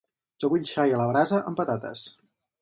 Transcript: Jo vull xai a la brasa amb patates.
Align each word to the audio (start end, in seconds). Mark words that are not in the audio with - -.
Jo 0.43 0.47
vull 0.53 0.63
xai 0.69 0.95
a 0.95 1.01
la 1.01 1.05
brasa 1.11 1.43
amb 1.53 1.61
patates. 1.61 2.03